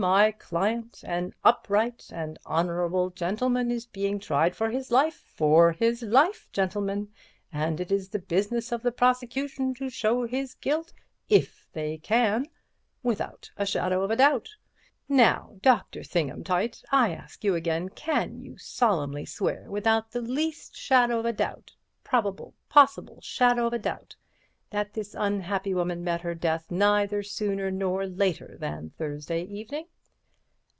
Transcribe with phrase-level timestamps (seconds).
[0.00, 7.92] My client—an upright and honourable gentleman—is being tried for his life—for his life, gentlemen—and it
[7.92, 14.16] is the business of the prosecution to show his guilt—if they can—without a shadow of
[14.16, 14.48] doubt.
[15.06, 16.00] Now, Dr.
[16.00, 22.54] Thingumtight, I ask you again, can you solemnly swear, without the least shadow of doubt—probable,
[22.70, 28.88] possible shadow of doubt—that this unhappy woman met her death neither sooner nor later than
[28.90, 29.84] Thursday evening?